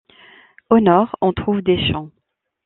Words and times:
Au 0.71 0.79
nord, 0.79 1.15
on 1.21 1.31
trouve 1.31 1.61
des 1.61 1.77
champs. 1.91 2.09